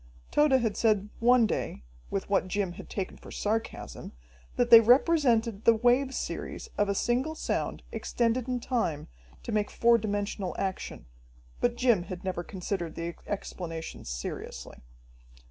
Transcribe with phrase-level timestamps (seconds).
[0.31, 4.13] Tode had said one day, with what Jim had taken for sarcasm,
[4.55, 9.09] that they represented the wave series of a single sound extended in time
[9.43, 11.05] to make four dimensional action,
[11.59, 14.81] but Jim had never considered the explanation seriously.